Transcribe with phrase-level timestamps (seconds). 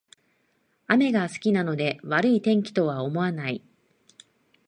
[0.87, 3.63] 雨が好きなので悪い天気とは思わない